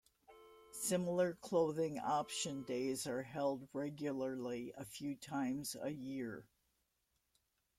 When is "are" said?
3.05-3.21